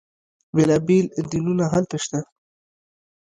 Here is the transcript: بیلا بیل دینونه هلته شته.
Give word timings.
بیلا 0.55 0.77
بیل 0.87 1.05
دینونه 1.31 1.65
هلته 1.73 1.97
شته. 2.03 2.19